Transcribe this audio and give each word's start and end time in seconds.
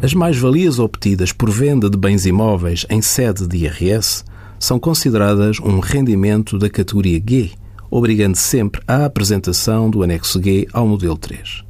As 0.00 0.14
mais-valias 0.14 0.78
obtidas 0.78 1.32
por 1.32 1.50
venda 1.50 1.90
de 1.90 1.98
bens 1.98 2.24
imóveis 2.24 2.86
em 2.88 3.02
sede 3.02 3.48
de 3.48 3.64
IRS 3.64 4.24
são 4.56 4.78
consideradas 4.78 5.58
um 5.58 5.80
rendimento 5.80 6.56
da 6.56 6.70
categoria 6.70 7.20
G, 7.24 7.50
obrigando 7.90 8.36
sempre 8.36 8.80
à 8.86 9.04
apresentação 9.04 9.90
do 9.90 10.04
anexo 10.04 10.40
G 10.40 10.68
ao 10.72 10.86
modelo 10.86 11.18
3. 11.18 11.64